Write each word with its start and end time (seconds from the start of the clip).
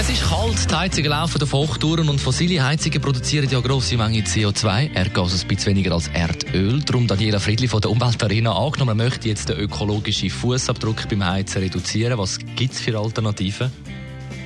es 0.00 0.10
ist 0.10 0.28
kalt, 0.28 0.70
die 0.70 0.74
Heizungen 0.76 1.10
laufen 1.10 1.42
auf 1.42 1.52
Hochtouren 1.52 2.08
und 2.08 2.20
fossile 2.20 2.62
Heizungen 2.62 3.00
produzieren 3.00 3.48
ja 3.50 3.58
grosse 3.58 3.96
Mengen 3.96 4.24
CO2. 4.24 4.94
Erdgas 4.94 5.42
ein 5.42 5.48
bisschen 5.48 5.74
weniger 5.74 5.92
als 5.92 6.06
Erdöl. 6.08 6.80
Darum 6.82 7.08
Daniela 7.08 7.40
Friedli 7.40 7.66
von 7.66 7.80
der 7.80 7.90
Umweltarena 7.90 8.52
angenommen, 8.52 8.96
möchte 8.96 9.28
jetzt 9.28 9.48
den 9.48 9.58
ökologischen 9.58 10.30
Fußabdruck 10.30 11.08
beim 11.08 11.26
Heizen 11.26 11.62
reduzieren. 11.62 12.16
Was 12.16 12.38
gibt 12.38 12.74
es 12.74 12.80
für 12.80 12.96
Alternativen? 12.96 13.72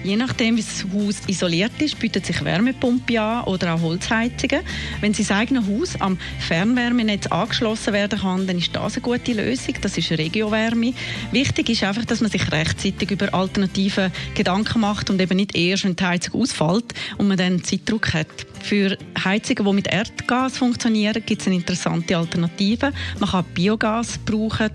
Je 0.05 0.17
nachdem, 0.17 0.57
wie 0.57 0.63
das 0.63 0.85
Haus 0.93 1.17
isoliert 1.29 1.81
ist, 1.81 1.99
bietet 1.99 2.27
sich 2.27 2.45
Wärmepumpe 2.45 3.21
an 3.21 3.45
oder 3.45 3.75
auch 3.75 3.83
Holzheizungen. 3.83 4.63
Wenn 5.01 5.13
das 5.13 5.31
eigene 5.31 5.65
Haus 5.65 6.01
am 6.01 6.19
Fernwärmenetz 6.41 7.29
angeschlossen 7.29 7.93
werden 7.93 8.19
kann, 8.19 8.47
dann 8.49 8.59
ist 8.59 8.75
das 8.75 8.95
eine 8.95 9.03
gute 9.03 9.33
Lösung. 9.33 9.77
Das 9.81 9.97
ist 9.97 10.11
Regiowärme. 10.11 10.95
Wichtig 11.31 11.71
ist 11.71 11.85
einfach, 11.85 12.05
dass 12.05 12.21
man 12.21 12.31
sich 12.31 12.51
rechtzeitig 12.51 13.13
über 13.13 13.33
Alternativen 13.33 14.11
Gedanken 14.35 14.81
macht 14.81 15.09
und 15.09 15.21
eben 15.21 15.37
nicht 15.37 15.55
erst, 15.55 15.85
wenn 15.85 15.95
die 15.95 16.05
Heizung 16.05 16.41
ausfällt 16.41 16.95
und 17.19 17.29
man 17.29 17.37
dann 17.37 17.63
Zeitdruck 17.63 18.13
hat. 18.13 18.52
Für 18.63 18.97
Heizungen, 19.23 19.65
die 19.65 19.73
mit 19.75 19.87
Erdgas 19.89 20.57
funktionieren, 20.57 21.23
gibt 21.27 21.41
es 21.41 21.47
eine 21.47 21.57
interessante 21.57 22.17
Alternative. 22.17 22.93
Man 23.19 23.29
kann 23.29 23.45
Biogas 23.55 24.19
brauchen, 24.19 24.71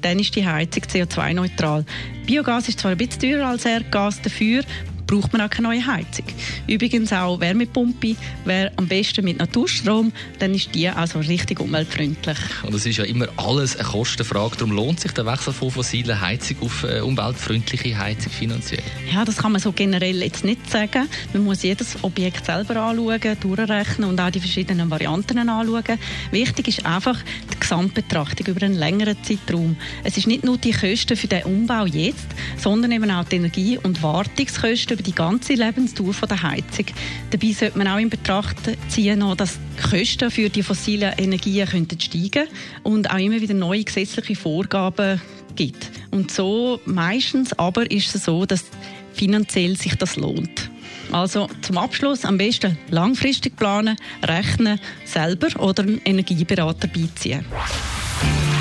dann 0.00 0.18
ist 0.18 0.36
die 0.36 0.46
Heizung 0.46 0.84
CO2-neutral. 0.84 1.84
Biogas 2.24 2.68
ist 2.68 2.78
zwar 2.78 2.92
ein 2.92 2.96
bisschen 2.96 3.20
teurer 3.20 3.48
als 3.48 3.64
Erdgas, 3.64 4.22
dafür 4.22 4.62
braucht 5.06 5.32
man 5.32 5.42
auch 5.42 5.50
keine 5.50 5.68
neue 5.68 5.86
Heizung. 5.86 6.24
Übrigens 6.66 7.12
auch 7.12 7.40
Wärmepumpe 7.40 8.16
wäre 8.44 8.72
am 8.76 8.86
besten 8.86 9.24
mit 9.24 9.38
Naturstrom, 9.38 10.12
dann 10.38 10.54
ist 10.54 10.74
die 10.74 10.88
also 10.88 11.18
richtig 11.18 11.60
umweltfreundlich. 11.60 12.38
Und 12.62 12.74
es 12.74 12.86
ist 12.86 12.98
ja 12.98 13.04
immer 13.04 13.26
alles 13.36 13.76
eine 13.76 13.88
Kostenfrage, 13.88 14.56
darum 14.56 14.72
lohnt 14.72 15.00
sich 15.00 15.12
der 15.12 15.26
Wechsel 15.26 15.52
von 15.52 15.70
fossilen 15.70 16.20
Heizung 16.20 16.56
auf 16.62 16.84
äh, 16.84 17.00
umweltfreundliche 17.00 17.96
Heizung 17.96 18.32
finanziell? 18.32 18.82
Ja, 19.12 19.24
das 19.24 19.38
kann 19.38 19.52
man 19.52 19.60
so 19.60 19.72
generell 19.72 20.22
jetzt 20.22 20.44
nicht 20.44 20.70
sagen. 20.70 21.08
Man 21.32 21.44
muss 21.44 21.62
jedes 21.62 22.02
Objekt 22.02 22.46
selber 22.46 22.76
anschauen, 22.76 23.20
durchrechnen 23.40 24.08
und 24.08 24.20
auch 24.20 24.30
die 24.30 24.40
verschiedenen 24.40 24.90
Varianten 24.90 25.48
anschauen. 25.48 25.98
Wichtig 26.30 26.68
ist 26.68 26.86
einfach 26.86 27.18
die 27.52 27.60
Gesamtbetrachtung 27.60 28.46
über 28.46 28.64
einen 28.64 28.74
längeren 28.74 29.16
Zeitraum. 29.22 29.76
Es 30.04 30.16
ist 30.16 30.26
nicht 30.26 30.44
nur 30.44 30.58
die 30.58 30.72
Kosten 30.72 31.16
für 31.16 31.26
den 31.26 31.44
Umbau 31.44 31.86
jetzt, 31.86 32.26
sondern 32.58 32.92
eben 32.92 33.10
auch 33.10 33.24
die 33.24 33.36
Energie- 33.36 33.78
und 33.82 34.02
Wartungskosten 34.02 34.91
über 34.92 35.02
die 35.02 35.14
ganze 35.14 35.54
Lebensdauer 35.54 36.14
der 36.28 36.42
Heizung. 36.42 36.86
Dabei 37.30 37.52
sollte 37.52 37.78
man 37.78 37.88
auch 37.88 37.98
in 37.98 38.10
Betracht 38.10 38.56
ziehen, 38.88 39.24
dass 39.36 39.58
die 39.76 39.90
Kosten 39.90 40.30
für 40.30 40.48
die 40.48 40.62
fossilen 40.62 41.12
Energien 41.18 41.66
könnten 41.66 42.00
steigen 42.00 42.48
und 42.82 43.10
auch 43.10 43.18
immer 43.18 43.40
wieder 43.40 43.54
neue 43.54 43.84
gesetzliche 43.84 44.36
Vorgaben 44.36 45.20
gibt. 45.56 45.90
Und 46.10 46.30
so 46.30 46.80
meistens 46.84 47.52
aber 47.58 47.90
ist 47.90 48.14
es 48.14 48.24
so, 48.24 48.46
dass 48.46 48.64
finanziell 49.12 49.76
sich 49.76 49.96
das 49.96 50.16
lohnt. 50.16 50.70
Also 51.10 51.48
zum 51.60 51.78
Abschluss 51.78 52.24
am 52.24 52.38
besten 52.38 52.78
langfristig 52.90 53.56
planen, 53.56 53.96
rechnen, 54.22 54.80
selber 55.04 55.48
oder 55.60 55.82
einen 55.82 56.00
Energieberater 56.04 56.88
beiziehen. 56.88 57.44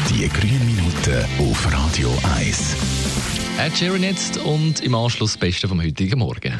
Die 0.10 0.28
grünen 0.28 0.66
Minuten 0.66 1.26
auf 1.40 1.72
Radio 1.72 2.14
1. 2.38 3.41
Ed 3.64 3.78
Sheeran 3.78 4.02
jetzt 4.02 4.38
und 4.38 4.80
im 4.80 4.96
Anschluss 4.96 5.34
das 5.34 5.40
Beste 5.40 5.68
vom 5.68 5.80
heutigen 5.84 6.18
Morgen. 6.18 6.60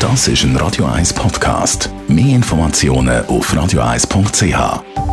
Das 0.00 0.28
ist 0.28 0.44
ein 0.44 0.56
Radio 0.56 0.86
1 0.86 1.12
Podcast. 1.12 1.90
Mehr 2.08 2.36
Informationen 2.36 3.26
auf 3.26 3.52
radio1.ch. 3.52 5.07